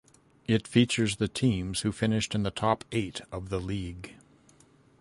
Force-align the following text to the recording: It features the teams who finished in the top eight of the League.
It 0.47 0.67
features 0.67 1.17
the 1.17 1.27
teams 1.27 1.81
who 1.81 1.91
finished 1.91 2.33
in 2.33 2.41
the 2.41 2.49
top 2.49 2.83
eight 2.91 3.21
of 3.31 3.49
the 3.49 3.59
League. 3.59 4.15